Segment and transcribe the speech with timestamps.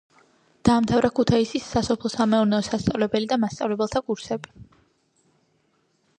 [0.69, 4.59] დაამთავრა ქუთაისის სასოფლო-სამეურნეო სასწავლებელი და მასწავლებელთა კურსები.